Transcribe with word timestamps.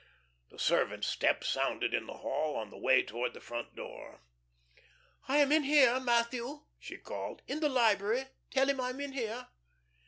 The 0.49 0.57
servant's 0.57 1.05
step 1.07 1.43
sounded 1.43 1.93
in 1.93 2.07
the 2.07 2.17
hall 2.17 2.55
on 2.55 2.71
the 2.71 2.77
way 2.79 3.03
towards 3.03 3.35
the 3.35 3.39
front 3.39 3.75
door. 3.75 4.21
"I 5.27 5.37
am 5.37 5.51
in 5.51 5.61
here, 5.61 5.99
Matthew," 5.99 6.63
she 6.79 6.97
called. 6.97 7.43
"In 7.45 7.59
the 7.59 7.69
library. 7.69 8.23
Tell 8.49 8.67
him 8.67 8.81
I 8.81 8.89
am 8.89 8.99
in 8.99 9.13
here." 9.13 9.45